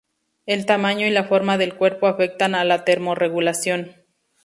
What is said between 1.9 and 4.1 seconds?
afectan a la termorregulación.